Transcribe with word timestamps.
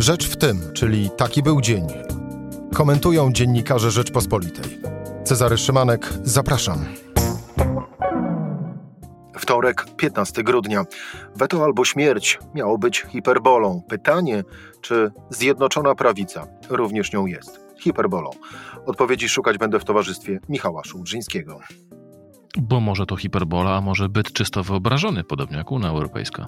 Rzecz 0.00 0.28
w 0.28 0.36
tym, 0.36 0.60
czyli 0.74 1.10
taki 1.16 1.42
był 1.42 1.60
dzień. 1.60 1.86
Komentują 2.74 3.32
dziennikarze 3.32 3.90
Rzeczpospolitej. 3.90 4.78
Cezary 5.24 5.58
Szymanek, 5.58 6.12
zapraszam. 6.22 6.84
Wtorek, 9.38 9.86
15 9.96 10.42
grudnia. 10.42 10.84
Weto 11.36 11.64
albo 11.64 11.84
śmierć 11.84 12.38
miało 12.54 12.78
być 12.78 13.06
hiperbolą. 13.08 13.82
Pytanie, 13.88 14.44
czy 14.80 15.10
Zjednoczona 15.30 15.94
Prawica 15.94 16.46
również 16.70 17.12
nią 17.12 17.26
jest? 17.26 17.60
Hiperbolą. 17.78 18.30
Odpowiedzi 18.86 19.28
szukać 19.28 19.58
będę 19.58 19.80
w 19.80 19.84
towarzystwie 19.84 20.40
Michała 20.48 20.84
Szułdrzyńskiego. 20.84 21.60
Bo 22.58 22.80
może 22.80 23.06
to 23.06 23.16
hiperbola, 23.16 23.76
a 23.76 23.80
może 23.80 24.08
byt 24.08 24.32
czysto 24.32 24.62
wyobrażony, 24.62 25.24
podobnie 25.24 25.56
jak 25.56 25.72
Unia 25.72 25.88
Europejska. 25.88 26.46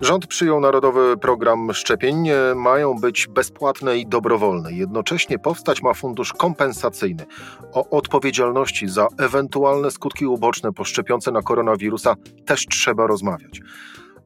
Rząd 0.00 0.26
przyjął 0.26 0.60
narodowy 0.60 1.16
program 1.16 1.74
szczepień. 1.74 2.28
Mają 2.56 2.94
być 2.94 3.26
bezpłatne 3.26 3.98
i 3.98 4.06
dobrowolne. 4.06 4.72
Jednocześnie 4.72 5.38
powstać 5.38 5.82
ma 5.82 5.94
fundusz 5.94 6.32
kompensacyjny. 6.32 7.26
O 7.72 7.90
odpowiedzialności 7.90 8.88
za 8.88 9.06
ewentualne 9.18 9.90
skutki 9.90 10.26
uboczne 10.26 10.72
po 10.72 10.84
szczepionce 10.84 11.30
na 11.30 11.42
koronawirusa 11.42 12.14
też 12.46 12.66
trzeba 12.66 13.06
rozmawiać. 13.06 13.60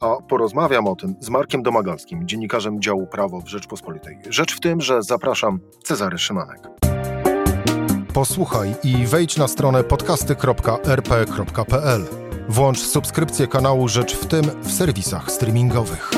A 0.01 0.17
porozmawiam 0.29 0.87
o 0.87 0.97
tym 0.97 1.15
z 1.21 1.31
Markiem 1.31 1.63
Domagalskim, 1.63 2.29
dziennikarzem 2.29 2.83
działu 2.83 3.07
prawo 3.07 3.41
w 3.41 3.49
Rzeczpospolitej. 3.49 4.19
Rzecz 4.29 4.57
w 4.57 4.61
tym, 4.61 4.81
że 4.81 5.03
zapraszam 5.03 5.61
Cezary 5.85 6.19
Szymanek. 6.19 6.61
Posłuchaj 8.15 8.75
i 8.85 9.07
wejdź 9.07 9.37
na 9.37 9.49
stronę 9.49 9.85
podcasty.rp.pl. 9.85 12.22
Włącz 12.53 12.79
subskrypcję 12.79 13.47
kanału 13.47 13.89
Rzecz 13.89 14.17
w 14.17 14.27
tym 14.27 14.45
w 14.63 14.73
serwisach 14.73 15.31
streamingowych. 15.31 16.11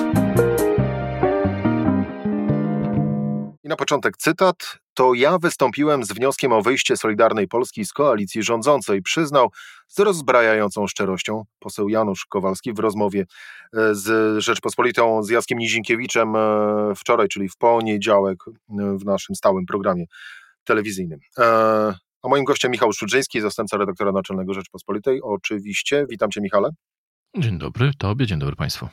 I 3.65 3.69
na 3.69 3.77
początek 3.77 4.16
cytat. 4.16 4.78
To 4.95 5.14
ja 5.14 5.39
wystąpiłem 5.39 6.05
z 6.05 6.12
wnioskiem 6.12 6.53
o 6.53 6.62
wyjście 6.62 6.97
Solidarnej 6.97 7.48
Polski 7.48 7.84
z 7.84 7.92
koalicji 7.92 8.42
rządzącej, 8.42 9.03
przyznał 9.03 9.50
z 9.89 9.98
rozbrajającą 9.98 10.86
szczerością 10.86 11.45
poseł 11.58 11.89
Janusz 11.89 12.27
Kowalski 12.27 12.73
w 12.73 12.78
rozmowie 12.78 13.20
e, 13.20 13.95
z 13.95 14.39
Rzeczpospolitą 14.42 15.23
z 15.23 15.30
Jackiem 15.30 15.58
Nizinkiewiczem 15.58 16.36
e, 16.36 16.92
wczoraj, 16.97 17.28
czyli 17.28 17.48
w 17.48 17.56
poniedziałek 17.56 18.39
e, 18.48 18.53
w 18.98 19.05
naszym 19.05 19.36
stałym 19.36 19.67
programie 19.67 20.05
telewizyjnym. 20.64 21.19
A 22.25 22.28
moim 22.28 22.44
gościem 22.44 22.70
Michał 22.70 22.92
Szudrzyński, 22.92 23.41
zastępca 23.41 23.77
redaktora 23.77 24.12
naczelnego 24.12 24.55
Rzeczpospolitej. 24.55 25.20
Oczywiście, 25.22 26.06
witam 26.11 26.30
cię 26.30 26.41
Michale. 26.41 26.70
Dzień 27.39 27.58
dobry 27.58 27.91
tobie, 27.98 28.27
dzień 28.27 28.39
dobry 28.39 28.56
państwu. 28.56 28.89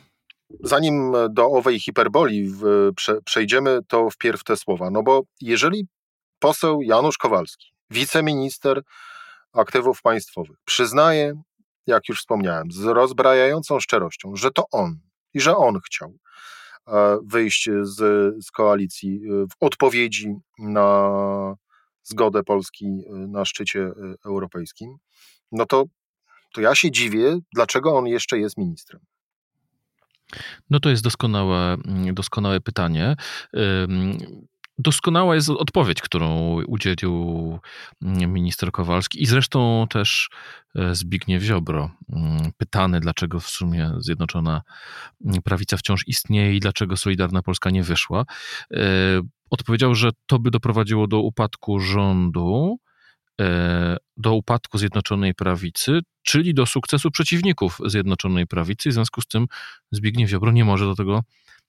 Zanim 0.64 1.14
do 1.30 1.46
owej 1.46 1.80
hiperboli 1.80 2.54
prze, 2.96 3.22
przejdziemy, 3.22 3.80
to 3.88 4.10
wpierw 4.10 4.44
te 4.44 4.58
słowa. 4.58 4.90
No 4.92 5.04
bo 5.04 5.22
jeżeli 5.42 5.88
poseł 6.40 6.82
Janusz 6.82 7.18
Kowalski, 7.18 7.68
wiceminister 7.90 8.82
aktywów 9.54 10.02
państwowych, 10.02 10.58
przyznaje, 10.66 11.34
jak 11.88 12.10
już 12.10 12.20
wspomniałem, 12.20 12.72
z 12.72 12.84
rozbrajającą 12.84 13.80
szczerością, 13.80 14.36
że 14.36 14.52
to 14.52 14.66
on 14.72 15.00
i 15.34 15.42
że 15.42 15.58
on 15.58 15.80
chciał 15.86 16.16
e, 16.88 17.18
wyjść 17.26 17.70
z, 17.82 17.96
z 18.46 18.52
koalicji 18.52 19.20
w 19.30 19.56
odpowiedzi 19.60 20.36
na 20.60 21.12
zgodę 22.04 22.44
Polski 22.44 22.86
y, 22.86 23.28
na 23.28 23.46
szczycie 23.46 23.80
y, 23.80 23.94
europejskim, 24.26 24.98
no 25.52 25.66
to, 25.66 25.86
to 26.54 26.62
ja 26.62 26.76
się 26.76 26.92
dziwię, 26.92 27.38
dlaczego 27.54 27.98
on 27.98 28.08
jeszcze 28.08 28.40
jest 28.40 28.58
ministrem. 28.58 29.02
No 30.70 30.80
to 30.80 30.90
jest 30.90 31.04
doskonałe, 31.04 31.74
mm, 31.74 32.14
doskonałe 32.14 32.62
pytanie. 32.62 33.16
Doskonała 34.78 35.36
jest 35.36 35.50
odpowiedź, 35.50 36.02
którą 36.02 36.58
udzielił 36.68 37.60
mm, 38.02 38.34
minister 38.34 38.72
Kowalski 38.72 39.24
i 39.24 39.26
zresztą 39.26 39.88
też 39.90 40.30
e, 40.76 40.96
Zbigniew 40.96 41.44
Ziobro. 41.44 41.92
Mm, 42.10 42.52
pytany, 42.58 43.00
dlaczego 43.00 43.40
w 43.40 43.50
sumie 43.50 43.92
Zjednoczona 44.00 44.62
Prawica 45.44 45.78
wciąż 45.78 46.08
istnieje 46.08 46.56
i 46.56 46.60
dlaczego 46.60 46.98
Solidarna 46.98 47.42
Polska 47.42 47.70
nie 47.70 47.84
wyszła. 47.84 48.26
Odpowiedział, 49.52 49.96
że 49.96 50.10
to 50.26 50.40
by 50.40 50.52
doprowadziło 50.52 51.08
do 51.08 51.20
upadku 51.20 51.80
rządu, 51.80 52.78
e, 53.42 53.98
do 54.18 54.34
upadku 54.34 54.78
Zjednoczonej 54.78 55.34
Prawicy, 55.34 56.00
czyli 56.22 56.54
do 56.54 56.66
sukcesu 56.66 57.12
przeciwników 57.12 57.78
Zjednoczonej 57.86 58.48
Prawicy. 58.48 58.90
W 58.90 58.94
związku 58.94 59.22
z 59.22 59.28
tym 59.28 59.48
Zbigniew 59.92 60.30
Ziobro 60.30 60.52
nie 60.52 60.66
może 60.66 60.86
do 60.86 60.96
tego 60.96 61.24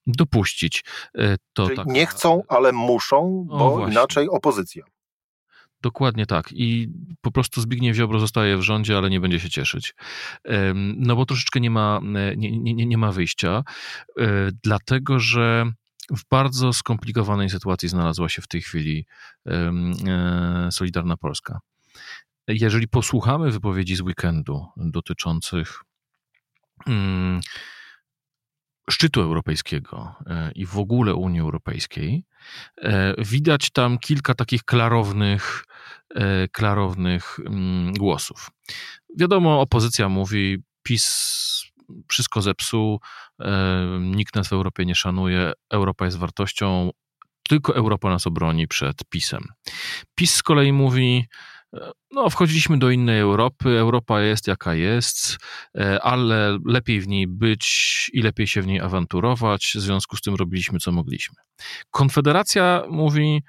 dopuścić. 0.07 0.85
E, 1.19 1.37
to 1.53 1.69
tak... 1.69 1.87
Nie 1.87 2.07
chcą, 2.07 2.43
ale 2.49 2.73
muszą, 2.73 3.47
bo 3.49 3.89
inaczej 3.89 4.29
opozycja. 4.29 4.85
Dokładnie 5.81 6.27
tak. 6.27 6.53
I 6.53 6.89
po 7.21 7.31
prostu 7.31 7.61
Zbigniew 7.61 7.97
Ziobro 7.97 8.21
zostaje 8.21 8.57
w 8.57 8.63
rządzie, 8.63 8.99
ale 8.99 9.11
nie 9.11 9.21
będzie 9.21 9.41
się 9.41 9.51
cieszyć. 9.51 9.95
No 10.97 11.17
bo 11.17 11.27
troszeczkę 11.27 11.61
nie 11.61 11.71
ma, 11.71 12.01
e, 12.15 12.37
nie, 12.37 12.59
nie, 12.59 12.87
nie 12.87 12.99
ma 12.99 13.13
wyjścia, 13.13 13.65
dlatego 14.63 15.19
że 15.19 15.73
w 16.13 16.29
bardzo 16.31 16.73
skomplikowanej 16.73 17.51
sytuacji 17.51 17.89
znalazła 17.89 18.29
się 18.29 18.43
w 18.43 18.49
tej 18.49 18.61
chwili 18.61 19.07
e, 19.47 19.73
Solidarna 20.71 21.17
Polska. 21.17 21.61
Jeżeli 22.49 22.89
posłuchamy 22.89 23.51
wypowiedzi 23.51 23.97
z 23.97 24.01
weekendu 24.01 24.67
dotyczących 24.77 25.81
mm, 26.87 27.41
szczytu 28.91 29.21
europejskiego 29.21 30.15
e, 30.27 30.53
i 30.53 30.67
w 30.67 30.79
ogóle 30.79 31.15
Unii 31.15 31.41
Europejskiej, 31.41 32.25
e, 32.77 33.15
widać 33.25 33.71
tam 33.71 33.99
kilka 33.99 34.35
takich 34.35 34.65
klarownych, 34.65 35.65
klarownych 36.53 37.39
mm, 37.47 37.93
głosów. 37.93 38.51
Wiadomo, 39.19 39.61
opozycja 39.61 40.09
mówi, 40.09 40.59
PiS 40.83 41.72
wszystko 42.09 42.43
zepsuł, 42.43 43.01
nikt 44.01 44.35
nas 44.35 44.49
w 44.49 44.53
Europie 44.53 44.85
nie 44.85 44.95
szanuje, 44.95 45.53
Europa 45.71 46.05
jest 46.05 46.19
wartością, 46.19 46.91
tylko 47.49 47.75
Europa 47.77 48.11
nas 48.11 48.27
obroni 48.27 48.69
przed 48.69 49.05
PiSem. 49.09 49.45
PiS 50.15 50.35
z 50.35 50.43
kolei 50.43 50.73
mówi, 50.73 51.29
e, 51.75 51.91
no, 52.11 52.31
wchodziliśmy 52.31 52.79
do 52.79 52.91
innej 52.91 53.21
Europy, 53.21 53.79
Europa 53.79 54.21
jest 54.21 54.47
jaka 54.47 54.75
jest, 54.75 55.39
e, 55.79 56.03
ale 56.03 56.59
lepiej 56.65 57.01
w 57.01 57.09
niej 57.09 57.27
być 57.27 58.11
i 58.13 58.23
lepiej 58.23 58.47
się 58.47 58.63
w 58.63 58.67
niej 58.67 58.81
awanturować, 58.81 59.73
w 59.75 59.81
związku 59.81 60.17
z 60.17 60.21
tym 60.21 60.35
robiliśmy 60.35 60.79
co 60.79 60.93
mogliśmy. 60.93 61.37
Konfederacja 61.91 62.83
mówi, 62.91 63.43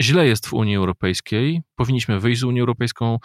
źle 0.00 0.26
jest 0.26 0.46
w 0.46 0.52
Unii 0.52 0.76
Europejskiej, 0.76 1.62
powinniśmy 1.74 2.20
wyjść 2.20 2.40
z 2.40 2.44
Unią 2.44 2.60
Europejską, 2.60 3.18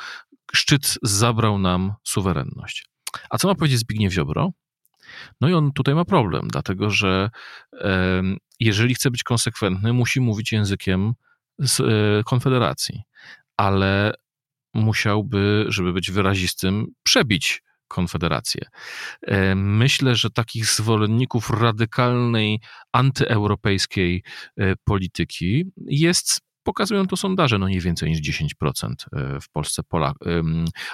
szczyt 0.54 0.98
zabrał 1.04 1.58
nam 1.58 1.94
suwerenność. 2.04 2.86
A 3.30 3.38
co 3.38 3.48
ma 3.48 3.56
powiedzieć 3.56 3.80
Zbigniew 3.80 4.14
Ziobro? 4.14 4.52
No 5.42 5.50
i 5.50 5.54
on 5.54 5.74
tutaj 5.74 5.96
ma 5.96 6.06
problem, 6.06 6.48
dlatego 6.48 6.90
że 6.90 7.30
jeżeli 8.60 8.96
chce 8.96 9.12
być 9.12 9.24
konsekwentny, 9.24 9.94
musi 9.94 10.22
mówić 10.22 10.52
językiem 10.52 11.14
z 11.60 11.80
e, 11.80 11.84
Konfederacji, 12.24 13.04
ale 13.58 14.14
musiałby, 14.74 15.66
żeby 15.68 15.94
być 15.94 16.12
wyrazistym, 16.12 16.88
przebić 17.04 17.64
Konfederację. 17.88 18.62
Myślę, 19.56 20.16
że 20.16 20.30
takich 20.30 20.66
zwolenników 20.66 21.50
radykalnej, 21.50 22.60
antyeuropejskiej 22.92 24.24
e, 24.58 24.76
polityki 24.84 25.66
jest 25.86 26.42
pokazują 26.64 27.08
to 27.08 27.18
sondaże, 27.18 27.58
no 27.58 27.70
nie 27.70 27.82
więcej 27.82 28.10
niż 28.10 28.44
10% 28.62 28.94
e, 29.14 29.42
w 29.42 29.50
Polsce 29.50 29.82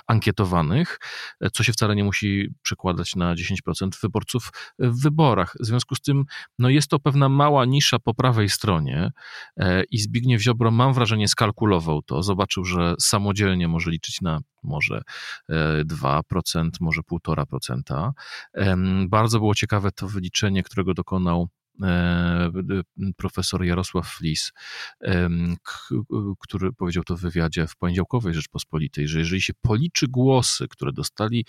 ankietowanych, 0.07 0.99
e, 1.41 1.49
co 1.49 1.63
się 1.63 1.73
wcale 1.73 1.95
nie 1.95 2.03
musi 2.03 2.49
przekładać 2.61 3.15
na 3.15 3.35
10% 3.35 3.89
wyborców 4.01 4.49
w 4.79 5.01
wyborach. 5.01 5.55
W 5.59 5.65
związku 5.65 5.95
z 5.95 6.01
tym, 6.01 6.23
no 6.59 6.69
jest 6.69 6.87
to 6.87 6.99
pewna 6.99 7.29
mała 7.29 7.65
nisza 7.65 7.99
po 7.99 8.13
prawej 8.13 8.49
stronie 8.49 9.11
e, 9.57 9.83
i 9.83 9.97
Zbigniew 9.97 10.41
Ziobro, 10.41 10.71
mam 10.71 10.93
wrażenie, 10.93 11.27
skalkulował 11.27 12.01
to, 12.01 12.23
zobaczył, 12.23 12.65
że 12.65 12.95
samodzielnie 12.99 13.67
może 13.67 13.91
liczyć 13.91 14.21
na 14.21 14.39
może 14.63 15.01
2%, 15.49 16.69
może 16.79 17.01
1,5%. 17.01 18.11
Bardzo 19.07 19.39
było 19.39 19.55
ciekawe 19.55 19.91
to 19.91 20.07
wyliczenie, 20.07 20.63
którego 20.63 20.93
dokonał 20.93 21.49
profesor 23.17 23.65
Jarosław 23.65 24.07
Flis, 24.07 24.51
który 26.39 26.73
powiedział 26.73 27.03
to 27.03 27.17
w 27.17 27.21
wywiadzie 27.21 27.67
w 27.67 27.75
poniedziałkowej 27.75 28.33
Rzeczpospolitej, 28.33 29.07
że 29.07 29.19
jeżeli 29.19 29.41
się 29.41 29.53
policzy 29.61 30.07
głosy, 30.07 30.67
które 30.67 30.91
dostali 30.93 31.45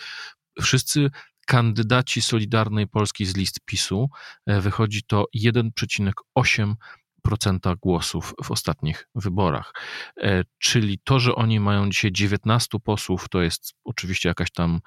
wszyscy 0.62 1.10
kandydaci 1.46 2.22
Solidarnej 2.22 2.88
Polski 2.88 3.26
z 3.26 3.36
list 3.36 3.60
PiSu, 3.64 4.10
e, 4.46 4.60
wychodzi 4.60 5.02
to 5.02 5.24
1,8 5.34 6.74
procenta 7.22 7.76
głosów 7.76 8.34
w 8.44 8.50
ostatnich 8.50 9.08
wyborach. 9.14 9.72
E, 10.20 10.42
czyli 10.58 10.98
to, 11.04 11.20
że 11.20 11.34
oni 11.34 11.60
mają 11.60 11.90
dzisiaj 11.90 12.12
19 12.12 12.80
posłów, 12.80 13.28
to 13.28 13.42
jest 13.42 13.74
oczywiście 13.84 14.28
jakaś 14.28 14.50
tam 14.50 14.80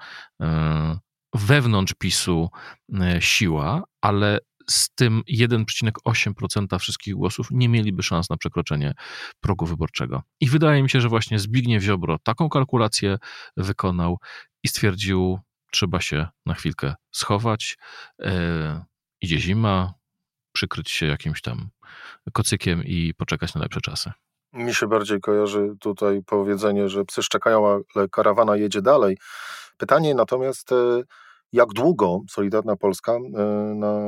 wewnątrz 1.34 1.94
PiSu 1.94 2.50
siła, 3.20 3.82
ale 4.00 4.38
z 4.68 4.90
tym 4.94 5.22
1,8% 5.32 6.78
wszystkich 6.78 7.14
głosów 7.14 7.48
nie 7.50 7.68
mieliby 7.68 8.02
szans 8.02 8.30
na 8.30 8.36
przekroczenie 8.36 8.94
progu 9.40 9.66
wyborczego. 9.66 10.22
I 10.40 10.48
wydaje 10.48 10.82
mi 10.82 10.90
się, 10.90 11.00
że 11.00 11.08
właśnie 11.08 11.38
Zbigniew 11.38 11.82
Ziobro 11.82 12.18
taką 12.18 12.48
kalkulację 12.48 13.18
wykonał 13.56 14.18
i 14.62 14.68
stwierdził, 14.68 15.38
trzeba 15.70 16.00
się 16.00 16.28
na 16.46 16.54
chwilkę 16.54 16.94
schować, 17.10 17.76
e, 18.22 18.84
idzie 19.20 19.38
zima, 19.38 19.94
przykryć 20.52 20.90
się 20.90 21.06
jakimś 21.06 21.42
tam 21.42 21.68
kocykiem 22.32 22.84
i 22.84 23.14
poczekać 23.14 23.54
na 23.54 23.60
lepsze 23.60 23.80
czasy. 23.80 24.12
Mi 24.52 24.74
się 24.74 24.86
bardziej 24.86 25.20
kojarzy 25.20 25.74
tutaj 25.80 26.22
powiedzenie, 26.26 26.88
że 26.88 27.04
psy 27.04 27.22
szczekają, 27.22 27.82
ale 27.94 28.08
karawana 28.08 28.56
jedzie 28.56 28.82
dalej. 28.82 29.18
Pytanie 29.76 30.14
natomiast, 30.14 30.72
e, 30.72 31.02
jak 31.52 31.68
długo 31.68 32.20
Solidarna 32.30 32.76
Polska 32.76 33.12
e, 33.12 33.18
na 33.74 34.00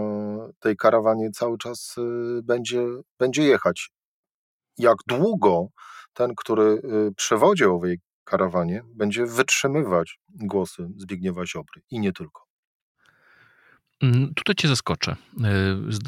tej 0.59 0.77
karawanie 0.77 1.31
cały 1.31 1.59
czas 1.59 1.95
e, 1.99 2.03
będzie, 2.43 2.87
będzie 3.19 3.43
jechać? 3.43 3.91
Jak 4.79 4.97
długo 5.09 5.67
ten, 6.13 6.35
który 6.37 6.83
przewodzi 7.17 7.65
owej 7.65 7.99
karawanie, 8.25 8.83
będzie 8.95 9.27
wytrzymywać 9.27 10.19
głosy 10.29 10.89
Zbigniewa 10.97 11.47
Ziobry 11.47 11.83
i 11.91 12.01
nie 12.01 12.13
tylko? 12.13 12.43
Mm, 14.03 14.35
tutaj 14.35 14.55
cię 14.55 14.69
zaskoczę. 14.69 15.17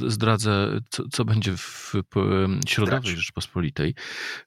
Zdradzę, 0.07 0.81
co, 0.91 1.03
co 1.13 1.25
będzie 1.25 1.57
w 1.57 1.93
Środowej 2.67 3.17
Rzeczpospolitej. 3.17 3.95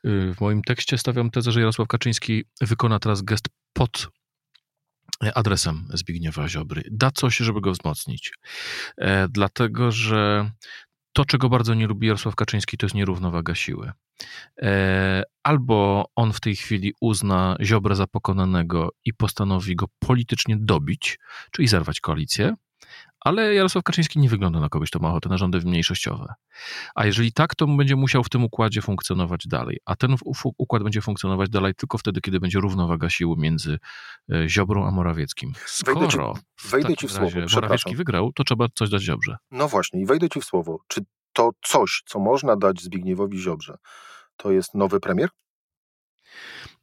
W 0.04 0.36
moim 0.42 0.62
tekście 0.62 0.98
stawiam 0.98 1.32
tezę, 1.32 1.52
że 1.52 1.60
Jarosław 1.60 1.88
Kaczyński 1.88 2.44
wykona 2.62 3.00
teraz 3.00 3.22
gest 3.22 3.46
pod 3.74 4.08
adresem 5.36 5.88
Zbigniewa 5.94 6.50
Ziobry. 6.50 6.84
Da 6.92 7.12
coś, 7.12 7.38
żeby 7.38 7.62
go 7.62 7.72
wzmocnić. 7.72 8.32
E, 8.98 9.28
dlatego, 9.28 9.92
że 9.92 10.52
to, 11.14 11.26
czego 11.26 11.50
bardzo 11.50 11.74
nie 11.74 11.88
lubi 11.88 12.08
Jarosław 12.08 12.36
Kaczyński, 12.36 12.78
to 12.78 12.86
jest 12.86 12.96
nierównowaga 12.96 13.56
siły. 13.56 13.92
E, 14.62 15.24
albo 15.44 16.06
on 16.16 16.34
w 16.34 16.40
tej 16.40 16.56
chwili 16.56 16.94
uzna 17.02 17.58
Ziobrę 17.62 17.96
za 17.96 18.08
pokonanego 18.08 18.90
i 19.06 19.14
postanowi 19.14 19.76
go 19.76 19.86
politycznie 20.00 20.58
dobić, 20.60 21.20
czyli 21.52 21.68
zerwać 21.68 22.00
koalicję, 22.00 22.56
ale 23.28 23.54
Jarosław 23.54 23.84
Kaczyński 23.84 24.20
nie 24.20 24.30
wygląda 24.30 24.60
na 24.60 24.70
kogoś, 24.70 24.90
kto 24.90 25.00
ma 25.00 25.10
ochotę 25.10 25.30
na 25.30 25.38
rządy 25.38 25.60
mniejszościowe. 25.60 26.34
A 26.96 27.06
jeżeli 27.06 27.34
tak, 27.34 27.56
to 27.56 27.68
będzie 27.68 27.96
musiał 27.96 28.24
w 28.24 28.30
tym 28.30 28.44
układzie 28.44 28.82
funkcjonować 28.82 29.48
dalej. 29.48 29.80
A 29.86 29.96
ten 29.96 30.16
układ 30.58 30.84
będzie 30.84 31.02
funkcjonować 31.02 31.50
dalej 31.50 31.76
tylko 31.76 31.98
wtedy, 31.98 32.22
kiedy 32.22 32.40
będzie 32.40 32.60
równowaga 32.60 33.10
sił 33.10 33.36
między 33.38 33.80
e, 34.32 34.50
Ziobrą 34.50 34.88
a 34.88 34.92
Morawieckim. 34.92 35.54
Skoro 35.66 36.00
wejdę 36.00 36.10
ci, 36.10 36.18
wejdę 36.70 36.96
ci 36.96 37.08
w 37.08 37.12
słowo, 37.12 37.40
Morawiecki 37.56 37.96
wygrał, 37.96 38.32
to 38.34 38.44
trzeba 38.44 38.68
coś 38.76 38.90
dać 38.90 39.02
Ziobrze. 39.02 39.38
No 39.52 39.68
właśnie, 39.68 40.02
i 40.02 40.06
wejdę 40.06 40.30
ci 40.30 40.42
w 40.42 40.46
słowo. 40.46 40.80
Czy 40.88 41.02
to 41.34 41.52
coś, 41.64 42.04
co 42.06 42.20
można 42.20 42.56
dać 42.56 42.82
Zbigniewowi 42.82 43.40
Ziobrze, 43.40 43.78
to 44.38 44.52
jest 44.52 44.76
nowy 44.76 45.00
premier? 45.00 45.30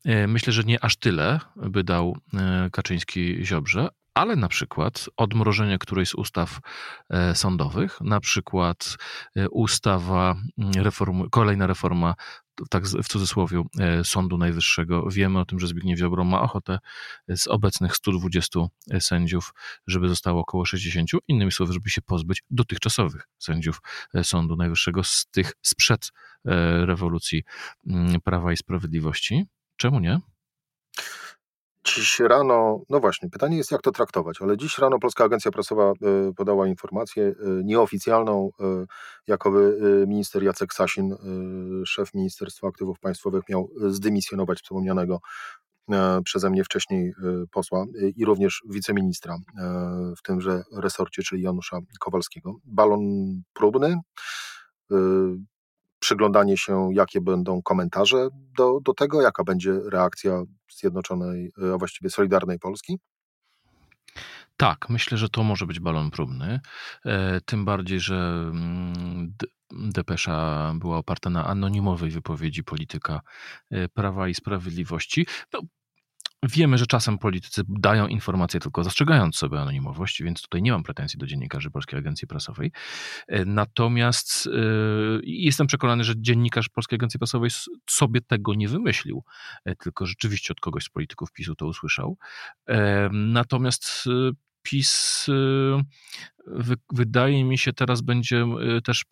E, 0.04 0.26
myślę, 0.26 0.52
że 0.52 0.62
nie 0.62 0.84
aż 0.84 0.96
tyle 0.96 1.40
by 1.56 1.84
dał 1.84 2.16
e, 2.34 2.68
Kaczyński 2.72 3.46
Ziobrze, 3.46 3.88
ale 4.14 4.36
na 4.36 4.48
przykład 4.48 5.08
odmrożenie 5.16 5.78
którejś 5.78 6.08
z 6.08 6.14
ustaw 6.14 6.60
e, 7.10 7.34
sądowych, 7.34 8.00
na 8.00 8.20
przykład 8.20 8.96
e, 9.36 9.48
ustawa, 9.48 10.36
mm, 10.58 10.72
reform, 10.74 11.30
kolejna 11.30 11.66
reforma 11.66 12.14
tak 12.70 12.84
w 12.84 13.08
cudzysłowie 13.08 13.62
Sądu 14.04 14.38
Najwyższego. 14.38 15.08
Wiemy 15.10 15.38
o 15.38 15.44
tym, 15.44 15.60
że 15.60 15.66
Zbigniew 15.66 15.98
Ziobro 15.98 16.24
ma 16.24 16.40
ochotę 16.42 16.78
z 17.28 17.48
obecnych 17.48 17.96
120 17.96 18.60
sędziów, 19.00 19.54
żeby 19.86 20.08
zostało 20.08 20.40
około 20.40 20.64
60, 20.64 21.10
innymi 21.28 21.52
słowy, 21.52 21.72
żeby 21.72 21.90
się 21.90 22.02
pozbyć 22.02 22.42
dotychczasowych 22.50 23.28
sędziów 23.38 23.80
Sądu 24.22 24.56
Najwyższego 24.56 25.04
z 25.04 25.26
tych 25.30 25.52
sprzed 25.62 26.12
rewolucji 26.84 27.42
mm, 27.86 28.20
Prawa 28.20 28.52
i 28.52 28.56
Sprawiedliwości. 28.56 29.44
Czemu 29.76 30.00
nie? 30.00 30.20
Dziś 31.86 32.20
rano, 32.20 32.80
no 32.90 33.00
właśnie, 33.00 33.30
pytanie 33.30 33.56
jest, 33.56 33.70
jak 33.70 33.82
to 33.82 33.92
traktować, 33.92 34.42
ale 34.42 34.56
dziś 34.56 34.78
rano 34.78 34.98
Polska 34.98 35.24
Agencja 35.24 35.50
Prasowa 35.50 35.90
e, 35.90 35.94
podała 36.36 36.66
informację 36.66 37.24
e, 37.24 37.34
nieoficjalną, 37.64 38.50
e, 38.60 38.64
jakoby 39.26 39.78
minister 40.08 40.42
Jacek 40.42 40.74
Sasin, 40.74 41.16
szef 41.86 42.14
Ministerstwa 42.14 42.68
Aktywów 42.68 42.98
Państwowych, 42.98 43.42
miał 43.48 43.70
zdymisjonować 43.76 44.58
wspomnianego 44.58 45.20
przeze 46.24 46.50
mnie 46.50 46.64
wcześniej 46.64 47.12
posła 47.50 47.84
i 48.16 48.24
również 48.24 48.62
wiceministra 48.68 49.36
w 50.18 50.22
tymże 50.22 50.62
resorcie, 50.76 51.22
czyli 51.22 51.42
Janusza 51.42 51.78
Kowalskiego. 52.00 52.56
Balon 52.64 53.00
próbny, 53.52 53.96
przyglądanie 56.04 56.56
się, 56.56 56.90
jakie 56.92 57.20
będą 57.20 57.62
komentarze 57.62 58.28
do, 58.58 58.78
do 58.80 58.94
tego, 58.94 59.22
jaka 59.22 59.44
będzie 59.44 59.72
reakcja 59.92 60.42
Zjednoczonej, 60.70 61.52
a 61.74 61.78
właściwie 61.78 62.10
Solidarnej 62.10 62.58
Polski? 62.58 62.98
Tak, 64.56 64.88
myślę, 64.88 65.18
że 65.18 65.28
to 65.28 65.42
może 65.42 65.66
być 65.66 65.80
balon 65.80 66.10
próbny. 66.10 66.60
E, 67.04 67.40
tym 67.40 67.64
bardziej, 67.64 68.00
że 68.00 68.14
mm, 68.50 69.34
depesza 69.70 70.72
była 70.76 70.98
oparta 70.98 71.30
na 71.30 71.46
anonimowej 71.46 72.10
wypowiedzi 72.10 72.64
polityka 72.64 73.20
e, 73.70 73.88
Prawa 73.88 74.28
i 74.28 74.34
Sprawiedliwości. 74.34 75.26
No, 75.52 75.60
Wiemy, 76.48 76.78
że 76.78 76.86
czasem 76.86 77.18
politycy 77.18 77.62
dają 77.68 78.06
informacje 78.06 78.60
tylko 78.60 78.84
zastrzegając 78.84 79.36
sobie 79.36 79.60
anonimowość, 79.60 80.22
więc 80.22 80.42
tutaj 80.42 80.62
nie 80.62 80.72
mam 80.72 80.82
pretensji 80.82 81.18
do 81.18 81.26
dziennikarzy 81.26 81.70
Polskiej 81.70 81.98
Agencji 81.98 82.28
Prasowej. 82.28 82.72
E, 83.28 83.44
natomiast 83.44 84.46
yy, 84.46 85.20
jestem 85.24 85.66
przekonany, 85.66 86.04
że 86.04 86.14
dziennikarz 86.16 86.68
Polskiej 86.68 86.96
Agencji 86.96 87.18
Prasowej 87.18 87.50
sobie 87.90 88.20
tego 88.20 88.54
nie 88.54 88.68
wymyślił, 88.68 89.24
e, 89.64 89.76
tylko 89.76 90.06
rzeczywiście 90.06 90.52
od 90.52 90.60
kogoś 90.60 90.84
z 90.84 90.88
polityków 90.88 91.32
PiSu 91.32 91.54
to 91.54 91.66
usłyszał. 91.66 92.18
Yy, 92.68 92.74
natomiast 93.12 94.04
PiS 94.62 95.26
wydaje 96.92 97.44
mi 97.44 97.58
się, 97.58 97.72
teraz 97.72 98.00
będzie 98.00 98.46
y, 98.76 98.82
też 98.82 99.04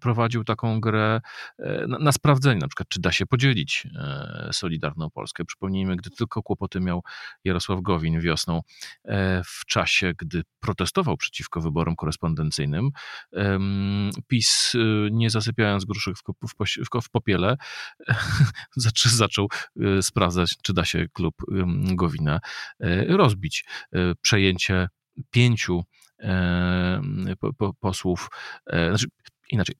prowadził 0.00 0.44
taką 0.44 0.80
grę 0.80 1.20
e, 1.58 1.86
na, 1.86 1.98
na, 1.98 2.12
sprawdzenie, 2.12 2.60
na 2.60 2.68
przykład, 2.68 2.88
czy 2.88 3.00
da 3.00 3.12
się 3.12 3.26
podzielić 3.26 3.86
e, 3.94 4.48
Solidarną 4.52 5.10
Polskę. 5.10 5.44
Przypomnijmy, 5.44 5.96
gdy 5.96 6.10
tylko 6.10 6.42
kłopoty 6.42 6.80
miał 6.80 7.02
Jarosław 7.44 7.82
Gowin 7.82 8.20
wiosną, 8.20 8.60
e, 9.04 9.42
w 9.44 9.64
czasie, 9.66 10.12
gdy 10.18 10.42
protestował 10.60 11.16
przeciwko 11.16 11.60
wyborom 11.60 11.96
korespondencyjnym, 11.96 12.90
PiS, 14.26 14.74
y, 14.74 15.08
nie 15.12 15.30
zasypiając 15.30 15.84
gruszek 15.84 16.14
w, 16.16 16.22
w, 16.48 17.02
w 17.02 17.10
popiele, 17.10 17.56
zaczął 19.06 19.48
sprawdzać, 20.00 20.54
czy 20.62 20.72
da 20.72 20.84
się 20.84 21.06
klub 21.12 21.34
Gowina 21.94 22.40
rozbić. 23.08 23.64
Przejęcie 24.22 24.88
pięciu 25.30 25.84
posłów, 27.80 28.28
e, 28.66 28.88
znaczy 28.88 29.06
inaczej, 29.50 29.74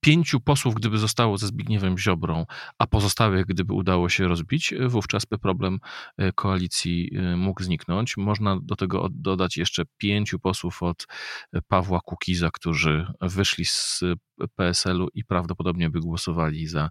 pięciu 0.00 0.40
posłów, 0.40 0.74
gdyby 0.74 0.98
zostało 0.98 1.38
ze 1.38 1.46
Zbigniewem 1.46 1.98
Ziobrą, 1.98 2.46
a 2.78 2.86
pozostałych, 2.86 3.46
gdyby 3.46 3.74
udało 3.74 4.08
się 4.08 4.28
rozbić, 4.28 4.74
wówczas 4.86 5.24
by 5.24 5.38
problem 5.38 5.78
e, 6.16 6.32
koalicji 6.32 7.10
e, 7.16 7.36
mógł 7.36 7.62
zniknąć. 7.62 8.16
Można 8.16 8.58
do 8.62 8.76
tego 8.76 9.08
dodać 9.10 9.56
jeszcze 9.56 9.82
pięciu 9.96 10.38
posłów 10.38 10.82
od 10.82 11.06
Pawła 11.68 12.00
Kukiza, 12.04 12.50
którzy 12.52 13.06
wyszli 13.20 13.64
z 13.64 14.00
PSL-u 14.54 15.08
i 15.14 15.24
prawdopodobnie 15.24 15.90
by 15.90 16.00
głosowali 16.00 16.66
za 16.66 16.90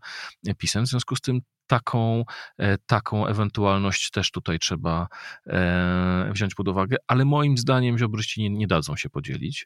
PiSem. 0.57 0.85
W 0.85 0.89
związku 0.89 1.15
z 1.15 1.21
tym 1.21 1.41
taką, 1.67 2.23
e, 2.57 2.77
taką 2.77 3.27
ewentualność 3.27 4.11
też 4.11 4.31
tutaj 4.31 4.59
trzeba 4.59 5.07
e, 5.47 6.29
wziąć 6.33 6.55
pod 6.55 6.67
uwagę, 6.67 6.97
ale 7.07 7.25
moim 7.25 7.57
zdaniem 7.57 7.97
ziobryści 7.97 8.41
nie, 8.41 8.49
nie 8.49 8.67
dadzą 8.67 8.95
się 8.95 9.09
podzielić. 9.09 9.65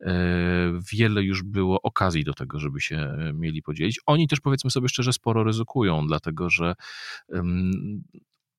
E, 0.00 0.14
wiele 0.92 1.22
już 1.22 1.42
było 1.42 1.82
okazji 1.82 2.24
do 2.24 2.34
tego, 2.34 2.58
żeby 2.58 2.80
się 2.80 3.16
mieli 3.34 3.62
podzielić. 3.62 4.00
Oni 4.06 4.28
też 4.28 4.40
powiedzmy 4.40 4.70
sobie 4.70 4.88
szczerze 4.88 5.12
sporo 5.12 5.44
ryzykują, 5.44 6.06
dlatego 6.06 6.50
że 6.50 6.74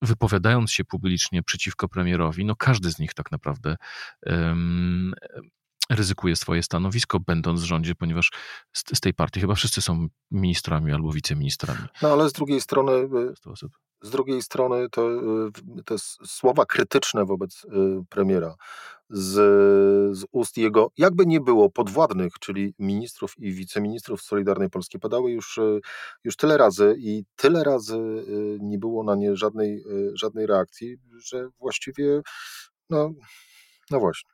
wypowiadając 0.02 0.72
się 0.72 0.84
publicznie 0.84 1.42
przeciwko 1.42 1.88
premierowi, 1.88 2.44
no 2.44 2.56
każdy 2.56 2.90
z 2.90 2.98
nich 2.98 3.14
tak 3.14 3.32
naprawdę 3.32 3.76
ryzykuje 5.90 6.36
swoje 6.36 6.62
stanowisko, 6.62 7.20
będąc 7.20 7.60
w 7.60 7.64
rządzie, 7.64 7.94
ponieważ 7.94 8.30
z, 8.72 8.84
z, 8.94 9.00
tej 9.00 9.14
partii 9.14 9.40
chyba 9.40 9.54
wszyscy 9.54 9.82
są 9.82 10.08
ministrami 10.30 10.92
albo 10.92 11.12
wiceministrami. 11.12 11.80
No 12.02 12.12
ale 12.12 12.28
z 12.28 12.32
drugiej 12.32 12.60
strony, 12.60 12.92
y, 12.92 13.34
z 14.02 14.10
drugiej 14.10 14.42
strony 14.42 14.88
to 14.90 15.10
y, 15.12 15.84
te 15.84 15.94
słowa 16.26 16.66
krytyczne 16.66 17.24
wobec 17.24 17.64
y, 17.64 17.68
premiera 18.08 18.54
z, 19.10 19.32
z 20.16 20.24
ust 20.32 20.56
jego, 20.56 20.90
jakby 20.96 21.26
nie 21.26 21.40
było, 21.40 21.70
podwładnych, 21.70 22.38
czyli 22.40 22.74
ministrów 22.78 23.34
i 23.38 23.52
wiceministrów 23.52 24.22
Solidarnej 24.22 24.70
Polski 24.70 24.98
padały 24.98 25.30
już, 25.30 25.60
już 26.24 26.36
tyle 26.36 26.56
razy 26.56 26.96
i 26.98 27.24
tyle 27.36 27.64
razy 27.64 27.98
nie 28.60 28.78
było 28.78 29.04
na 29.04 29.14
nie 29.14 29.36
żadnej, 29.36 29.84
żadnej 30.14 30.46
reakcji, 30.46 30.96
że 31.18 31.48
właściwie, 31.58 32.22
no, 32.90 33.10
no 33.90 34.00
właśnie. 34.00 34.33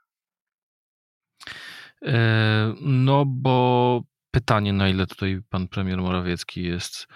No 2.81 3.25
bo 3.27 4.03
pytanie, 4.31 4.73
na 4.73 4.89
ile 4.89 5.07
tutaj 5.07 5.41
pan 5.49 5.69
premier 5.69 5.99
Morawiecki 5.99 6.63
jest, 6.63 7.07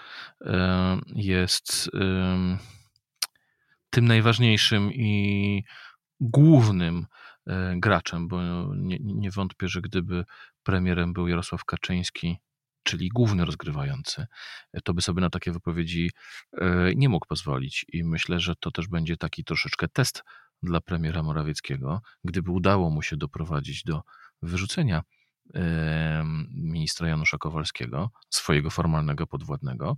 jest 1.14 1.90
tym 3.90 4.04
najważniejszym 4.08 4.92
i 4.92 5.64
głównym 6.20 7.06
e, 7.46 7.74
graczem, 7.76 8.28
bo 8.28 8.40
nie, 8.76 8.98
nie 9.00 9.30
wątpię, 9.30 9.68
że 9.68 9.80
gdyby 9.80 10.24
premierem 10.62 11.12
był 11.12 11.28
Jarosław 11.28 11.64
Kaczyński, 11.64 12.38
czyli 12.82 13.08
główny 13.08 13.44
rozgrywający, 13.44 14.26
to 14.84 14.94
by 14.94 15.02
sobie 15.02 15.20
na 15.20 15.30
takie 15.30 15.52
wypowiedzi 15.52 16.10
e, 16.52 16.94
nie 16.96 17.08
mógł 17.08 17.26
pozwolić. 17.26 17.86
I 17.92 18.04
myślę, 18.04 18.40
że 18.40 18.54
to 18.60 18.70
też 18.70 18.88
będzie 18.88 19.16
taki 19.16 19.44
troszeczkę 19.44 19.88
test 19.88 20.22
dla 20.64 20.80
premiera 20.80 21.22
Morawieckiego, 21.22 22.00
gdyby 22.24 22.50
udało 22.50 22.90
mu 22.90 23.02
się 23.02 23.16
doprowadzić 23.16 23.84
do 23.84 24.02
wyrzucenia 24.42 25.02
ministra 26.50 27.08
Janusza 27.08 27.38
Kowalskiego, 27.38 28.10
swojego 28.30 28.70
formalnego 28.70 29.26
podwładnego, 29.26 29.96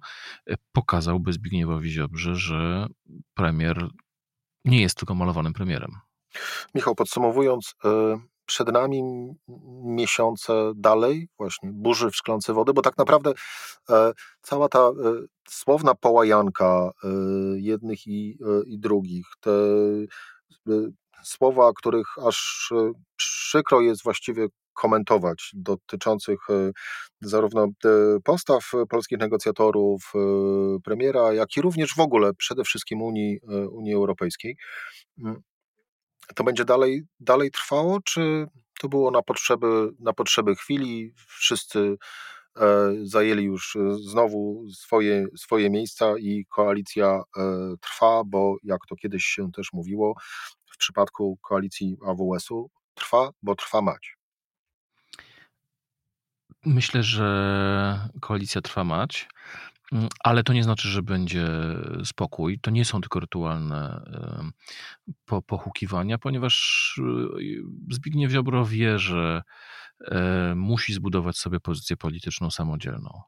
e, 0.50 0.54
pokazałby 0.72 1.32
Zbigniewowi 1.32 1.90
Ziobrze, 1.90 2.34
że 2.34 2.86
premier 3.34 3.88
nie 4.64 4.80
jest 4.80 4.96
tylko 4.98 5.14
malowanym 5.14 5.52
premierem. 5.52 5.90
Michał, 6.74 6.94
podsumowując, 6.94 7.74
e, 7.84 8.18
przed 8.46 8.72
nami 8.72 9.02
miesiące 9.84 10.72
dalej, 10.76 11.28
właśnie 11.38 11.70
burzy 11.72 12.10
w 12.10 12.16
szklance 12.16 12.52
wody, 12.52 12.72
bo 12.72 12.82
tak 12.82 12.98
naprawdę 12.98 13.32
e, 13.90 14.12
cała 14.42 14.68
ta 14.68 14.90
słowna 15.48 15.94
połajanka 15.94 16.90
jednych 17.56 18.06
i, 18.06 18.38
i 18.66 18.78
drugich, 18.78 19.26
te 19.40 19.50
słowa, 21.24 21.72
których 21.76 22.06
aż 22.26 22.72
przykro 23.16 23.80
jest 23.80 24.02
właściwie 24.04 24.46
komentować, 24.74 25.50
dotyczących 25.54 26.38
e, 26.50 26.70
zarówno 27.20 27.68
postaw 28.24 28.70
polskich 28.88 29.18
negocjatorów, 29.18 30.12
premiera, 30.84 31.32
jak 31.32 31.56
i 31.56 31.62
również 31.62 31.94
w 31.94 32.00
ogóle 32.00 32.34
przede 32.34 32.64
wszystkim 32.64 33.02
Unii, 33.02 33.38
Unii 33.70 33.94
Europejskiej. 33.94 34.56
Mm, 35.18 35.42
to 36.34 36.44
będzie 36.44 36.64
dalej, 36.64 37.02
dalej 37.20 37.50
trwało, 37.50 37.98
czy 38.04 38.46
to 38.80 38.88
było 38.88 39.10
na 39.10 39.22
potrzeby, 39.22 39.88
na 39.98 40.12
potrzeby 40.12 40.54
chwili? 40.54 41.12
Wszyscy 41.16 41.96
zajęli 43.02 43.44
już 43.44 43.76
znowu 44.00 44.64
swoje, 44.72 45.26
swoje 45.36 45.70
miejsca 45.70 46.14
i 46.18 46.44
koalicja 46.48 47.22
trwa, 47.80 48.22
bo 48.26 48.56
jak 48.62 48.80
to 48.88 48.96
kiedyś 48.96 49.24
się 49.24 49.52
też 49.52 49.72
mówiło, 49.72 50.14
w 50.72 50.76
przypadku 50.76 51.38
koalicji 51.42 51.96
AWS-u 52.06 52.70
trwa, 52.94 53.30
bo 53.42 53.54
trwa 53.54 53.82
mać. 53.82 54.16
Myślę, 56.64 57.02
że 57.02 58.08
koalicja 58.20 58.60
trwa 58.60 58.84
mać, 58.84 59.28
ale 60.24 60.42
to 60.42 60.52
nie 60.52 60.64
znaczy, 60.64 60.88
że 60.88 61.02
będzie 61.02 61.48
spokój. 62.04 62.58
To 62.60 62.70
nie 62.70 62.84
są 62.84 63.00
tylko 63.00 63.20
rytualne 63.20 64.04
po, 65.24 65.42
pochukiwania, 65.42 66.18
ponieważ 66.18 66.94
Zbigniew 67.90 68.32
Ziobro 68.32 68.64
wie, 68.64 68.98
że 68.98 69.42
e, 69.42 69.85
musi 70.56 70.94
zbudować 70.94 71.38
sobie 71.38 71.60
pozycję 71.60 71.96
polityczną 71.96 72.50
samodzielną. 72.50 73.20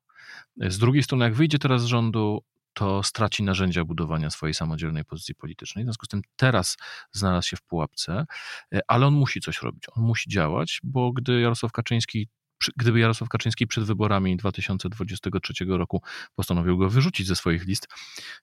Z 0.56 0.78
drugiej 0.78 1.02
strony, 1.02 1.24
jak 1.24 1.34
wyjdzie 1.34 1.58
teraz 1.58 1.82
z 1.82 1.84
rządu, 1.84 2.42
to 2.78 3.02
straci 3.02 3.42
narzędzia 3.42 3.84
budowania 3.84 4.30
swojej 4.30 4.54
samodzielnej 4.54 5.04
pozycji 5.04 5.34
politycznej. 5.34 5.84
W 5.84 5.86
związku 5.86 6.06
z 6.06 6.08
tym 6.08 6.22
teraz 6.36 6.76
znalazł 7.12 7.48
się 7.48 7.56
w 7.56 7.62
pułapce, 7.62 8.26
e, 8.74 8.80
ale 8.88 9.06
on 9.06 9.14
musi 9.14 9.40
coś 9.40 9.62
robić, 9.62 9.84
on 9.96 10.04
musi 10.04 10.30
działać, 10.30 10.80
bo 10.84 11.12
gdy 11.12 11.40
Jarosław 11.40 11.72
Kaczyński 11.72 12.28
gdyby 12.76 12.98
Jarosław 12.98 13.28
Kaczyński 13.28 13.66
przed 13.66 13.84
wyborami 13.84 14.36
2023 14.36 15.64
roku 15.68 16.02
postanowił 16.34 16.78
go 16.78 16.90
wyrzucić 16.90 17.26
ze 17.26 17.36
swoich 17.36 17.66
list, 17.66 17.88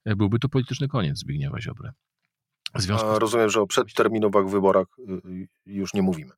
e, 0.05 0.15
byłby 0.15 0.39
to 0.39 0.49
polityczny 0.49 0.87
koniec 0.87 1.17
Zbigniewa 1.17 1.61
Ziobry. 1.61 1.91
A 3.05 3.19
rozumiem, 3.19 3.49
że 3.49 3.61
o 3.61 3.67
przedterminowych 3.67 4.49
wyborach 4.49 4.87
y, 4.99 5.29
y, 5.29 5.47
już 5.65 5.93
nie 5.93 6.01
mówimy. 6.01 6.31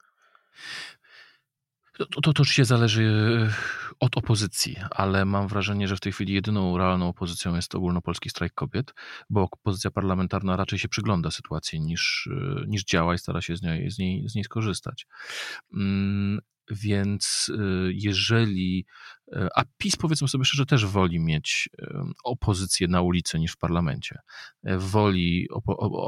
To, 1.97 2.05
to, 2.05 2.21
to 2.21 2.41
oczywiście 2.41 2.65
zależy 2.65 3.03
e, 3.03 3.53
od 3.99 4.17
opozycji, 4.17 4.75
ale 4.91 5.25
mam 5.25 5.47
wrażenie, 5.47 5.87
że 5.87 5.95
w 5.95 5.99
tej 5.99 6.11
chwili 6.11 6.33
jedyną 6.33 6.77
realną 6.77 7.07
opozycją 7.09 7.55
jest 7.55 7.75
ogólnopolski 7.75 8.29
strajk 8.29 8.53
kobiet, 8.53 8.93
bo 9.29 9.41
opozycja 9.41 9.91
parlamentarna 9.91 10.55
raczej 10.55 10.79
się 10.79 10.89
przygląda 10.89 11.31
sytuacji 11.31 11.81
niż, 11.81 12.29
e, 12.31 12.65
niż 12.67 12.83
działa 12.83 13.15
i 13.15 13.17
stara 13.17 13.41
się 13.41 13.55
z 13.55 13.61
niej, 13.61 13.91
z 13.91 13.99
niej, 13.99 14.29
z 14.29 14.35
niej 14.35 14.43
skorzystać. 14.43 15.07
Mm, 15.73 16.39
więc 16.71 17.49
y, 17.49 17.91
jeżeli, 17.93 18.85
a 19.55 19.63
PiS 19.77 19.95
powiedzmy 19.95 20.27
sobie 20.27 20.45
szczerze 20.45 20.65
też 20.65 20.85
woli 20.85 21.19
mieć 21.19 21.69
opozycję 22.23 22.87
na 22.87 23.01
ulicy 23.01 23.39
niż 23.39 23.51
w 23.51 23.57
parlamencie. 23.57 24.19
E, 24.63 24.77
woli 24.77 25.47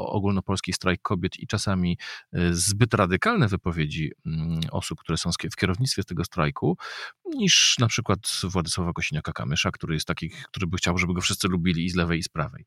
ogólnopolski 0.06 0.72
strajk 0.72 1.02
kobiet 1.02 1.38
i 1.38 1.46
czasami 1.46 1.98
y, 2.36 2.54
zbyt 2.54 2.94
radykalne 2.94 3.48
wypowiedzi 3.48 4.12
mm, 4.26 4.60
osób, 4.70 5.00
które 5.00 5.18
są 5.18 5.30
w 5.52 5.56
kierownictwie 5.56 6.04
tego 6.04 6.24
strajku, 6.24 6.76
niż 7.24 7.76
na 7.78 7.86
przykład 7.86 8.18
Władysława 8.42 8.90
Kosiniaka-Kamysza, 8.90 9.70
który 9.70 9.94
jest 9.94 10.06
taki, 10.06 10.30
który 10.30 10.66
by 10.66 10.76
chciał, 10.76 10.98
żeby 10.98 11.14
go 11.14 11.20
wszyscy 11.20 11.48
lubili 11.48 11.84
i 11.84 11.90
z 11.90 11.94
lewej 11.94 12.18
i 12.18 12.22
z 12.22 12.28
prawej. 12.28 12.64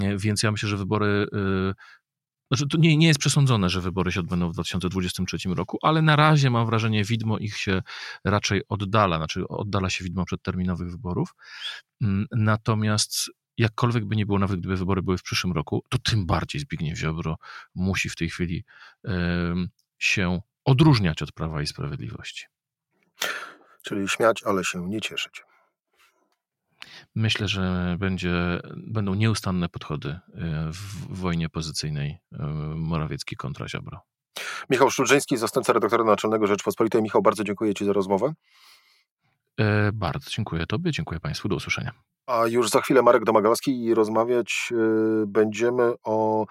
E, 0.00 0.16
więc 0.16 0.42
ja 0.42 0.52
myślę, 0.52 0.68
że 0.68 0.76
wybory 0.76 1.26
znaczy, 2.52 2.68
to 2.68 2.78
nie, 2.78 2.96
nie 2.96 3.06
jest 3.06 3.20
przesądzone, 3.20 3.68
że 3.70 3.80
wybory 3.80 4.12
się 4.12 4.20
odbędą 4.20 4.50
w 4.50 4.52
2023 4.52 5.36
roku, 5.48 5.78
ale 5.82 6.02
na 6.02 6.16
razie 6.16 6.50
mam 6.50 6.66
wrażenie, 6.66 7.04
widmo 7.04 7.38
ich 7.38 7.56
się 7.56 7.82
raczej 8.24 8.62
oddala, 8.68 9.16
znaczy 9.16 9.48
oddala 9.48 9.90
się 9.90 10.04
widmo 10.04 10.24
przedterminowych 10.24 10.90
wyborów. 10.90 11.34
Mm, 12.02 12.26
natomiast 12.32 13.30
jakkolwiek 13.58 14.04
by 14.04 14.16
nie 14.16 14.26
było, 14.26 14.38
nawet 14.38 14.60
gdyby 14.60 14.76
wybory 14.76 15.02
były 15.02 15.18
w 15.18 15.22
przyszłym 15.22 15.52
roku, 15.52 15.84
to 15.88 15.98
tym 15.98 16.26
bardziej 16.26 16.60
Zbigniew 16.60 16.98
Ziobro 16.98 17.36
musi 17.74 18.08
w 18.08 18.16
tej 18.16 18.30
chwili 18.30 18.64
się 19.98 20.40
odróżniać 20.64 21.22
od 21.22 21.32
Prawa 21.32 21.62
i 21.62 21.66
Sprawiedliwości. 21.66 22.46
Czyli 23.82 24.08
śmiać, 24.08 24.42
ale 24.42 24.64
się 24.64 24.88
nie 24.88 25.00
cieszyć. 25.00 25.42
Myślę, 27.14 27.48
że 27.48 27.96
będzie, 27.98 28.60
będą 28.76 29.14
nieustanne 29.14 29.68
podchody 29.68 30.08
e, 30.08 30.20
w 30.72 31.18
wojnie 31.20 31.48
pozycyjnej 31.48 32.18
e, 32.32 32.46
Morawiecki 32.76 33.36
kontra 33.36 33.68
Ziobro. 33.68 34.00
Michał 34.70 34.90
Szczurzyński, 34.90 35.36
zastępca 35.36 35.72
redaktora 35.72 36.04
naczelnego 36.04 36.46
Rzeczpospolitej. 36.46 37.02
Michał, 37.02 37.22
bardzo 37.22 37.44
dziękuję 37.44 37.74
Ci 37.74 37.84
za 37.84 37.92
rozmowę. 37.92 38.34
E, 39.60 39.92
bardzo 39.92 40.30
dziękuję 40.30 40.66
Tobie, 40.66 40.90
dziękuję 40.90 41.20
Państwu, 41.20 41.48
do 41.48 41.56
usłyszenia. 41.56 41.92
A 42.26 42.46
już 42.46 42.70
za 42.70 42.80
chwilę 42.80 43.02
Marek 43.02 43.24
Domagalski 43.24 43.84
i 43.84 43.94
rozmawiać 43.94 44.72
y, 44.72 45.26
będziemy 45.26 45.94
o 46.04 46.46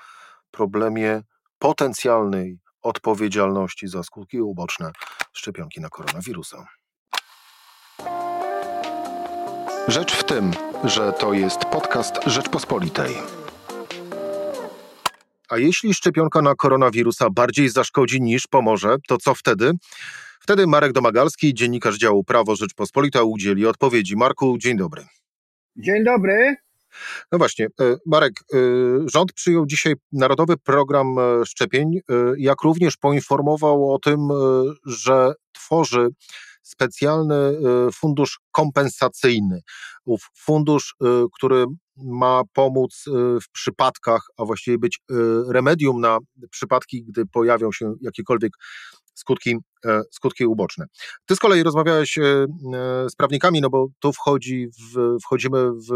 problemie 0.52 1.22
potencjalnej 1.60 2.60
odpowiedzialności 2.82 3.88
za 3.88 4.04
skutki 4.04 4.42
uboczne 4.42 4.92
szczepionki 5.34 5.82
na 5.82 5.90
koronawirusa. 5.90 6.68
Rzecz 9.88 10.16
w 10.16 10.24
tym, 10.24 10.52
że 10.84 11.14
to 11.14 11.34
jest 11.34 11.60
podcast 11.60 12.16
Rzeczpospolitej. 12.26 13.16
A 15.50 15.58
jeśli 15.58 15.94
szczepionka 15.94 16.42
na 16.42 16.56
koronawirusa 16.56 17.30
bardziej 17.30 17.70
zaszkodzi 17.70 18.22
niż 18.22 18.48
pomoże, 18.48 18.96
to 19.08 19.18
co 19.18 19.36
wtedy? 19.36 19.72
Wtedy 20.40 20.68
Marek 20.68 20.92
Domagalski, 20.92 21.54
dziennikarz 21.54 21.98
działu 21.98 22.24
Prawo 22.24 22.56
Rzeczpospolita, 22.56 23.24
udzieli 23.24 23.66
odpowiedzi. 23.66 24.16
Marku, 24.16 24.58
dzień 24.58 24.78
dobry. 24.78 25.06
Dzień 25.76 26.04
dobry. 26.04 26.56
No 27.32 27.38
właśnie, 27.38 27.66
e, 27.66 27.96
Marek, 28.06 28.34
e, 28.54 28.58
rząd 29.14 29.34
przyjął 29.34 29.66
dzisiaj 29.66 29.94
Narodowy 30.12 30.58
Program 30.58 31.20
e, 31.20 31.46
Szczepień, 31.46 32.00
jak 32.38 32.62
również 32.62 32.98
poinformował 32.98 33.94
o 33.94 34.00
tym, 34.00 34.20
że 34.86 35.34
tworzy 35.52 36.08
specjalny 36.62 37.36
y, 37.36 37.92
fundusz 37.94 38.40
kompensacyjny. 38.52 39.62
Ów 40.06 40.22
fundusz, 40.38 40.96
y, 41.04 41.06
który 41.34 41.66
ma 41.98 42.42
pomóc 42.54 43.04
y, 43.08 43.12
w 43.42 43.50
przypadkach, 43.52 44.22
a 44.38 44.46
właściwie 44.46 44.78
być 44.78 45.00
remedium 45.48 46.02
na 46.02 46.18
przypadki, 46.52 47.04
gdy 47.04 47.26
pojawią 47.26 47.72
się 47.72 47.94
jakiekolwiek 48.02 48.52
skutki, 49.14 49.58
e, 49.86 50.02
skutki 50.12 50.46
uboczne. 50.46 50.86
Ty 51.26 51.36
z 51.36 51.40
kolei 51.40 51.64
rozmawiałeś 51.64 52.18
e, 52.18 52.24
e, 52.24 53.10
z 53.10 53.16
prawnikami, 53.16 53.62
no 53.62 53.70
bo 53.70 53.88
tu 54.00 54.14
wchodzi 54.14 54.68
w, 54.68 55.18
wchodzimy 55.24 55.72
w, 55.72 55.88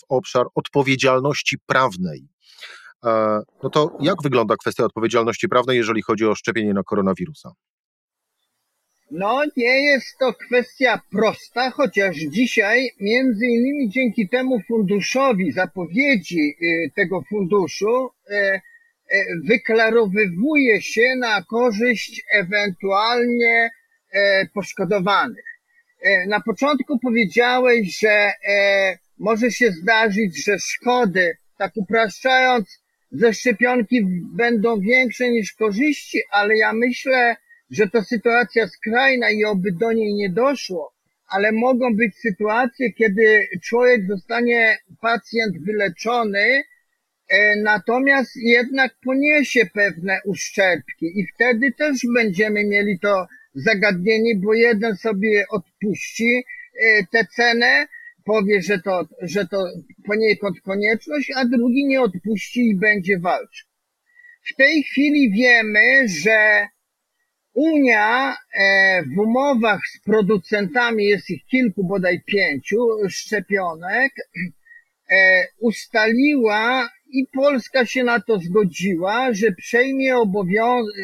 w 0.00 0.04
obszar 0.08 0.46
odpowiedzialności 0.54 1.56
prawnej. 1.66 2.28
No 3.62 3.70
to 3.70 3.96
jak 4.00 4.22
wygląda 4.22 4.56
kwestia 4.56 4.84
odpowiedzialności 4.84 5.48
prawnej, 5.48 5.76
jeżeli 5.76 6.02
chodzi 6.02 6.26
o 6.26 6.34
szczepienie 6.34 6.74
na 6.74 6.82
koronawirusa? 6.82 7.50
No, 9.10 9.42
nie 9.56 9.82
jest 9.82 10.18
to 10.18 10.34
kwestia 10.34 11.00
prosta, 11.10 11.70
chociaż 11.70 12.16
dzisiaj, 12.16 12.90
między 13.00 13.46
innymi 13.46 13.90
dzięki 13.90 14.28
temu 14.28 14.60
funduszowi, 14.68 15.52
zapowiedzi 15.52 16.56
y, 16.62 16.90
tego 16.96 17.22
funduszu, 17.28 18.10
y, 18.30 18.34
y, 18.34 18.60
wyklarowywuje 19.44 20.82
się 20.82 21.14
na 21.20 21.42
korzyść 21.42 22.22
ewentualnie 22.32 23.70
poszkodowanych. 24.54 25.44
Na 26.26 26.40
początku 26.40 26.98
powiedziałeś, 26.98 27.98
że 28.00 28.32
może 29.18 29.50
się 29.50 29.70
zdarzyć, 29.70 30.44
że 30.44 30.58
szkody, 30.58 31.36
tak 31.58 31.72
upraszczając, 31.76 32.82
ze 33.12 33.34
szczepionki 33.34 34.00
będą 34.36 34.80
większe 34.80 35.30
niż 35.30 35.52
korzyści, 35.52 36.18
ale 36.30 36.56
ja 36.56 36.72
myślę, 36.72 37.36
że 37.70 37.88
to 37.88 38.02
sytuacja 38.02 38.68
skrajna 38.68 39.30
i 39.30 39.44
oby 39.44 39.72
do 39.72 39.92
niej 39.92 40.14
nie 40.14 40.30
doszło, 40.30 40.94
ale 41.28 41.52
mogą 41.52 41.96
być 41.96 42.16
sytuacje, 42.16 42.92
kiedy 42.92 43.48
człowiek 43.62 44.06
zostanie, 44.06 44.78
pacjent 45.00 45.64
wyleczony, 45.64 46.62
e, 47.28 47.56
natomiast 47.56 48.30
jednak 48.36 48.94
poniesie 49.04 49.66
pewne 49.74 50.20
uszczerbki 50.24 51.06
i 51.20 51.26
wtedy 51.34 51.72
też 51.72 51.98
będziemy 52.14 52.64
mieli 52.64 52.98
to 52.98 53.26
zagadnienie, 53.54 54.36
bo 54.36 54.54
jeden 54.54 54.96
sobie 54.96 55.44
odpuści 55.50 56.44
e, 56.82 57.06
tę 57.12 57.26
cenę, 57.36 57.86
powie, 58.24 58.62
że 58.62 58.78
to, 58.78 59.08
że 59.22 59.46
to 59.46 59.66
poniekąd 60.06 60.60
konieczność, 60.60 61.32
a 61.36 61.44
drugi 61.44 61.86
nie 61.86 62.00
odpuści 62.00 62.60
i 62.60 62.76
będzie 62.76 63.18
walczył. 63.18 63.68
W 64.52 64.56
tej 64.56 64.82
chwili 64.82 65.32
wiemy, 65.32 66.08
że 66.08 66.68
Unia 67.58 68.36
e, 68.54 69.02
w 69.02 69.18
umowach 69.18 69.80
z 69.94 70.00
producentami, 70.04 71.04
jest 71.04 71.30
ich 71.30 71.46
kilku, 71.46 71.84
bodaj 71.84 72.20
pięciu 72.26 72.78
szczepionek, 73.08 74.12
e, 75.10 75.44
ustaliła 75.58 76.90
i 77.12 77.26
Polska 77.34 77.86
się 77.86 78.04
na 78.04 78.20
to 78.20 78.38
zgodziła, 78.38 79.32
że 79.32 79.52
przejmie 79.52 80.16
obowiązek, 80.16 80.94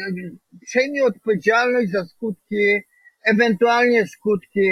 przejmie 0.65 1.03
odpowiedzialność 1.03 1.91
za 1.91 2.05
skutki, 2.05 2.81
ewentualnie 3.25 4.07
skutki 4.07 4.69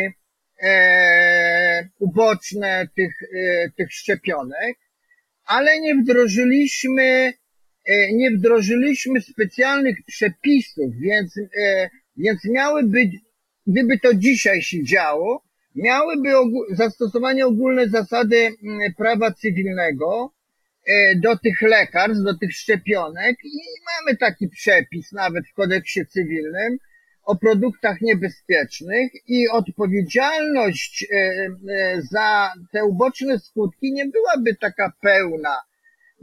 e, 0.63 1.89
uboczne 1.99 2.87
tych, 2.95 3.15
e, 3.23 3.69
tych 3.77 3.93
szczepionek, 3.93 4.77
ale 5.45 5.79
nie 5.79 5.95
wdrożyliśmy, 5.95 7.33
nie 8.13 8.31
wdrożyliśmy 8.31 9.21
specjalnych 9.21 9.95
przepisów, 10.07 10.95
więc, 10.99 11.37
e, 11.37 11.89
więc 12.17 12.45
miały 12.45 12.83
być, 12.83 13.11
gdyby 13.67 13.99
to 13.99 14.13
dzisiaj 14.13 14.61
się 14.61 14.83
działo, 14.83 15.43
miałyby 15.75 16.29
zastosowanie 16.71 17.45
ogólne 17.45 17.89
zasady 17.89 18.37
mm, 18.37 18.93
prawa 18.97 19.31
cywilnego 19.31 20.33
e, 20.87 21.15
do 21.15 21.37
tych 21.37 21.61
lekarstw, 21.61 22.23
do 22.23 22.37
tych 22.37 22.53
szczepionek 22.53 23.35
i 23.43 23.57
mamy 23.95 24.17
taki 24.17 24.49
przepis 24.49 25.11
nawet 25.11 25.47
w 25.47 25.53
kodeksie 25.53 26.05
cywilnym, 26.05 26.77
o 27.23 27.35
produktach 27.35 28.01
niebezpiecznych 28.01 29.11
i 29.27 29.49
odpowiedzialność 29.49 31.05
e, 31.11 31.15
e, 31.15 32.01
za 32.01 32.53
te 32.71 32.85
uboczne 32.85 33.39
skutki 33.39 33.93
nie 33.93 34.05
byłaby 34.05 34.55
taka 34.55 34.93
pełna, 35.01 35.61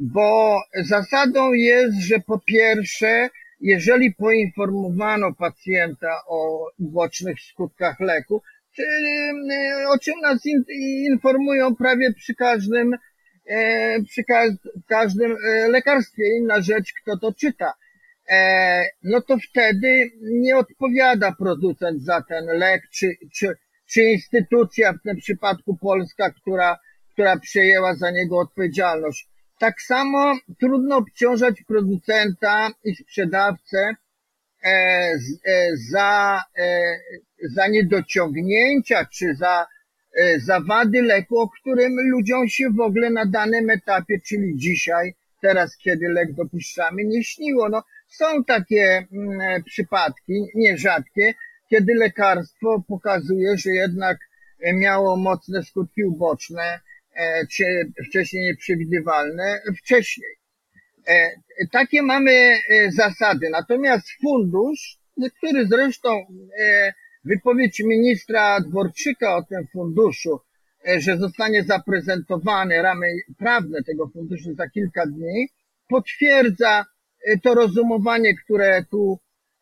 bo 0.00 0.60
zasadą 0.84 1.52
jest, 1.52 2.00
że 2.00 2.20
po 2.26 2.38
pierwsze, 2.38 3.28
jeżeli 3.60 4.14
poinformowano 4.14 5.34
pacjenta 5.34 6.22
o 6.26 6.66
ubocznych 6.78 7.40
skutkach 7.40 8.00
leku, 8.00 8.42
e, 8.78 8.84
o 9.88 9.98
czym 9.98 10.20
nas 10.20 10.40
informują 11.12 11.76
prawie 11.76 12.12
przy 12.12 12.34
każdym, 12.34 12.96
przy 14.06 14.24
każdym 14.88 15.36
lekarstwie, 15.68 16.22
inna 16.38 16.60
rzecz, 16.60 16.92
kto 17.02 17.18
to 17.18 17.32
czyta 17.32 17.72
E, 18.30 18.84
no 19.02 19.20
to 19.20 19.38
wtedy 19.38 20.10
nie 20.22 20.56
odpowiada 20.56 21.32
producent 21.32 22.02
za 22.02 22.22
ten 22.22 22.46
lek, 22.46 22.82
czy, 22.90 23.06
czy, 23.34 23.56
czy 23.86 24.02
instytucja, 24.02 24.92
w 24.92 25.02
tym 25.02 25.16
przypadku 25.16 25.76
Polska, 25.76 26.30
która, 26.30 26.78
która 27.12 27.38
przejęła 27.38 27.94
za 27.94 28.10
niego 28.10 28.38
odpowiedzialność. 28.38 29.28
Tak 29.60 29.82
samo 29.82 30.34
trudno 30.60 30.96
obciążać 30.96 31.62
producenta 31.68 32.70
i 32.84 32.94
sprzedawcę 32.94 33.94
e, 34.64 34.68
e, 34.68 35.76
za, 35.90 36.42
za 37.54 37.68
niedociągnięcia 37.68 39.06
czy 39.12 39.34
za 39.34 39.66
za 40.38 40.60
wady 40.60 41.02
leku, 41.02 41.38
o 41.38 41.48
którym 41.48 41.92
ludziom 42.10 42.48
się 42.48 42.70
w 42.70 42.80
ogóle 42.80 43.10
na 43.10 43.26
danym 43.26 43.70
etapie, 43.70 44.20
czyli 44.26 44.56
dzisiaj, 44.56 45.14
teraz 45.42 45.76
kiedy 45.76 46.08
lek 46.08 46.32
dopuszczamy, 46.32 47.04
nie 47.04 47.24
śniło. 47.24 47.68
No, 47.68 47.82
są 48.08 48.44
takie 48.44 49.06
mm, 49.12 49.62
przypadki, 49.64 50.46
nierzadkie, 50.54 51.34
kiedy 51.68 51.94
lekarstwo 51.94 52.82
pokazuje, 52.88 53.58
że 53.58 53.70
jednak 53.70 54.18
miało 54.74 55.16
mocne 55.16 55.62
skutki 55.62 56.04
uboczne, 56.04 56.62
e, 56.62 56.80
wcześniej 58.08 58.44
nieprzewidywalne, 58.44 59.60
wcześniej. 59.78 60.30
E, 61.08 61.30
takie 61.72 62.02
mamy 62.02 62.30
e, 62.32 62.92
zasady. 62.92 63.50
Natomiast 63.50 64.06
fundusz, 64.22 64.98
który 65.38 65.66
zresztą 65.66 66.26
wypowiedź 67.24 67.80
ministra 67.80 68.60
Dworczyka 68.60 69.36
o 69.36 69.42
tym 69.42 69.66
funduszu, 69.72 70.40
że 70.98 71.18
zostanie 71.18 71.64
zaprezentowany 71.64 72.82
ramy 72.82 73.06
prawne 73.38 73.82
tego 73.82 74.08
funduszu 74.08 74.54
za 74.54 74.68
kilka 74.68 75.06
dni, 75.06 75.48
potwierdza 75.88 76.84
E, 77.26 77.38
to 77.38 77.54
rozumowanie, 77.54 78.34
które 78.36 78.84
tu 78.90 79.18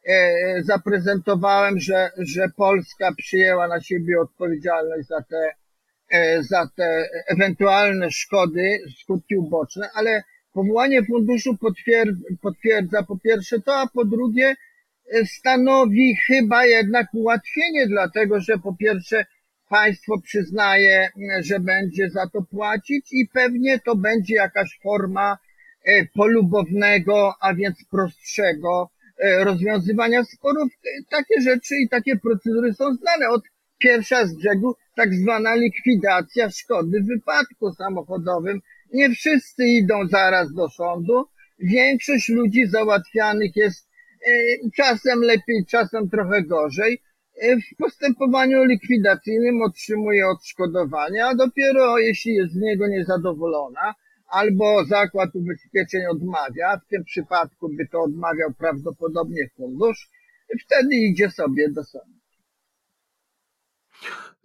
e, 0.06 0.62
zaprezentowałem, 0.62 1.80
że, 1.80 2.10
że 2.18 2.48
Polska 2.56 3.12
przyjęła 3.16 3.68
na 3.68 3.80
siebie 3.80 4.20
odpowiedzialność 4.20 5.08
za 5.08 5.22
te, 5.22 5.36
e, 5.36 5.54
za 6.40 6.68
te 6.76 7.08
ewentualne 7.26 8.10
szkody, 8.10 8.78
skutki 9.00 9.36
uboczne, 9.36 9.90
ale 9.94 10.22
powołanie 10.52 11.04
funduszu 11.04 11.56
potwierdza, 11.56 12.24
potwierdza 12.42 13.02
po 13.02 13.18
pierwsze 13.18 13.60
to, 13.60 13.76
a 13.76 13.86
po 13.86 14.04
drugie 14.04 14.54
stanowi 15.24 16.16
chyba 16.26 16.66
jednak 16.66 17.06
ułatwienie, 17.14 17.86
dlatego 17.86 18.40
że 18.40 18.58
po 18.58 18.76
pierwsze 18.80 19.26
państwo 19.68 20.20
przyznaje, 20.20 21.10
że 21.40 21.60
będzie 21.60 22.10
za 22.10 22.28
to 22.28 22.42
płacić 22.42 23.12
i 23.12 23.28
pewnie 23.32 23.78
to 23.78 23.96
będzie 23.96 24.34
jakaś 24.34 24.78
forma 24.82 25.38
E, 25.88 26.06
polubownego, 26.06 27.34
a 27.40 27.54
więc 27.54 27.84
prostszego 27.90 28.90
e, 29.18 29.44
rozwiązywania 29.44 30.24
sporów. 30.24 30.72
Takie 31.10 31.40
rzeczy 31.40 31.74
i 31.84 31.88
takie 31.88 32.16
procedury 32.16 32.74
są 32.74 32.94
znane 32.94 33.28
od 33.28 33.42
pierwsza 33.78 34.26
z 34.26 34.34
brzegu, 34.34 34.74
tak 34.96 35.14
zwana 35.14 35.54
likwidacja 35.54 36.50
szkody 36.50 37.00
w 37.00 37.06
wypadku 37.06 37.72
samochodowym. 37.72 38.60
Nie 38.92 39.10
wszyscy 39.10 39.64
idą 39.64 40.08
zaraz 40.08 40.52
do 40.52 40.68
sądu. 40.68 41.24
Większość 41.58 42.28
ludzi 42.28 42.66
załatwianych 42.66 43.56
jest 43.56 43.88
e, 44.26 44.30
czasem 44.76 45.20
lepiej, 45.20 45.64
czasem 45.68 46.10
trochę 46.10 46.42
gorzej. 46.42 47.02
W 47.42 47.76
postępowaniu 47.76 48.64
likwidacyjnym 48.64 49.62
otrzymuje 49.62 50.28
odszkodowania, 50.28 51.26
a 51.26 51.34
dopiero 51.34 51.98
jeśli 51.98 52.34
jest 52.34 52.52
z 52.52 52.56
niego 52.56 52.88
niezadowolona, 52.88 53.94
albo 54.28 54.84
zakład 54.84 55.30
ubezpieczeń 55.34 56.06
odmawia, 56.06 56.76
w 56.76 56.88
tym 56.88 57.04
przypadku 57.04 57.68
by 57.68 57.86
to 57.86 58.02
odmawiał 58.02 58.52
prawdopodobnie 58.58 59.48
fundusz, 59.56 60.10
wtedy 60.66 60.96
idzie 60.96 61.30
sobie 61.30 61.68
do 61.68 61.84
sądu. 61.84 62.17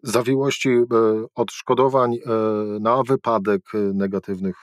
Zawiłości 0.04 0.70
e, 0.70 0.84
odszkodowań 1.36 2.14
e, 2.16 2.20
na 2.80 3.04
wypadek 3.04 3.62
negatywnych 3.94 4.56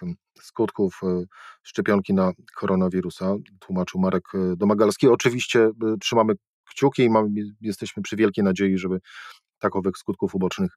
skutków 0.42 1.00
e, 1.02 1.24
szczepionki 1.62 2.14
na 2.14 2.32
koronawirusa, 2.56 3.34
tłumaczył 3.58 4.00
Marek 4.00 4.24
Domagalski. 4.56 5.08
Oczywiście 5.08 5.70
trzymamy 6.00 6.34
kciuki 6.70 7.02
i 7.02 7.10
mamy, 7.10 7.28
jesteśmy 7.60 8.02
przy 8.02 8.16
wielkiej 8.16 8.44
nadziei, 8.44 8.78
żeby 8.78 9.00
takowych 9.60 9.96
skutków 9.96 10.34
ubocznych 10.34 10.70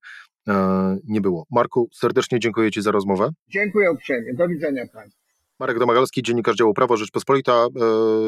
e, 0.47 0.97
nie 1.04 1.21
było. 1.21 1.45
Marku, 1.52 1.89
serdecznie 1.93 2.39
dziękuję 2.39 2.71
Ci 2.71 2.82
za 2.82 2.91
rozmowę. 2.91 3.30
Dziękuję 3.47 3.91
uprzejmie. 3.91 4.34
Do 4.34 4.47
widzenia 4.47 4.88
Państwu. 4.93 5.22
Marek 5.63 5.80
Domagalski, 5.80 6.23
dziennikarz 6.23 6.56
działu 6.56 6.73
Prawo 6.73 6.97
Rzeczpospolita. 6.97 7.54
E, 7.54 7.67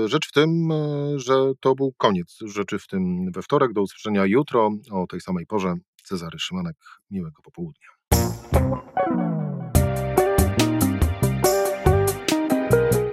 rzecz 0.08 0.28
w 0.28 0.32
tym, 0.32 0.71
e, 0.71 1.19
że 1.19 1.36
to 1.60 1.76
był 1.76 1.93
koniec 1.98 2.38
rzeczy 2.45 2.80
w 2.80 2.88
tym 2.88 3.32
we 3.32 3.41
wtorek. 3.41 3.74
Do 3.74 3.82
usłyszenia 3.82 4.26
jutro 4.26 4.69
o 4.91 5.08
tej 5.08 5.21
samej 5.21 5.45
porze. 5.45 5.74
Cezary 6.04 6.39
Szymanek, 6.39 6.76
miłego 7.12 7.41
popołudnia. 7.41 7.88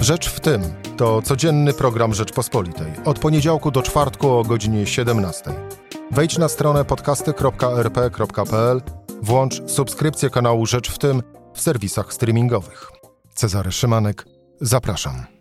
Rzecz 0.00 0.28
w 0.28 0.40
tym 0.40 0.62
to 0.96 1.22
codzienny 1.22 1.72
program 1.72 2.14
Rzeczpospolitej. 2.14 2.92
Od 3.04 3.18
poniedziałku 3.18 3.70
do 3.70 3.82
czwartku 3.82 4.30
o 4.30 4.44
godzinie 4.44 4.86
17. 4.86 5.50
Wejdź 6.10 6.38
na 6.38 6.48
stronę 6.48 6.84
podcasty.rp.pl, 6.84 8.80
włącz 9.22 9.70
subskrypcję 9.70 10.30
kanału 10.30 10.66
Rzecz 10.66 10.90
w 10.90 10.98
tym 10.98 11.22
w 11.54 11.60
serwisach 11.60 12.12
streamingowych. 12.12 13.01
Cezary 13.34 13.72
Szymanek, 13.72 14.24
zapraszam. 14.60 15.31